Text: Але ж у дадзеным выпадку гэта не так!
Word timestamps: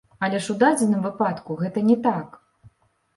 Але 0.27 0.37
ж 0.43 0.53
у 0.53 0.53
дадзеным 0.63 1.03
выпадку 1.07 1.57
гэта 1.59 1.83
не 1.91 1.97
так! 2.07 2.33